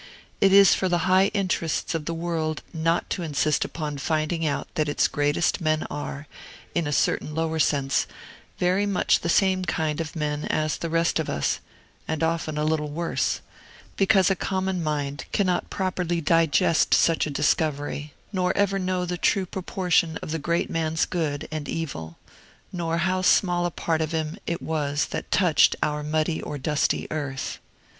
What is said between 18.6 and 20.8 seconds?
know the true proportion of the great